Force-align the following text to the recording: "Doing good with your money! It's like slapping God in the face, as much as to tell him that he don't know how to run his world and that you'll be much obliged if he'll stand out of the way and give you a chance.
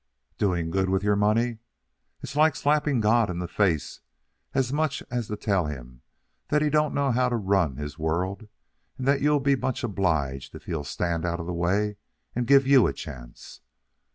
"Doing 0.39 0.71
good 0.71 0.89
with 0.89 1.03
your 1.03 1.15
money! 1.15 1.59
It's 2.23 2.35
like 2.35 2.55
slapping 2.55 3.01
God 3.01 3.29
in 3.29 3.37
the 3.37 3.47
face, 3.47 3.99
as 4.51 4.73
much 4.73 5.03
as 5.11 5.27
to 5.27 5.35
tell 5.35 5.67
him 5.67 6.01
that 6.47 6.63
he 6.63 6.71
don't 6.71 6.95
know 6.95 7.11
how 7.11 7.29
to 7.29 7.35
run 7.35 7.75
his 7.75 7.99
world 7.99 8.47
and 8.97 9.07
that 9.07 9.21
you'll 9.21 9.39
be 9.39 9.55
much 9.55 9.83
obliged 9.83 10.55
if 10.55 10.65
he'll 10.65 10.83
stand 10.83 11.23
out 11.23 11.39
of 11.39 11.45
the 11.45 11.53
way 11.53 11.97
and 12.35 12.47
give 12.47 12.65
you 12.65 12.87
a 12.87 12.93
chance. 12.93 13.61